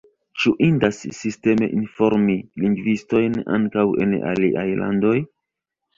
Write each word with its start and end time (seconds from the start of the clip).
Ĉu 0.43 0.51
indas 0.67 1.01
sisteme 1.17 1.67
informi 1.81 2.37
lingvistojn 2.63 3.39
ankaŭ 3.59 3.87
en 4.07 4.17
aliaj 4.33 4.69
landoj? 4.85 5.17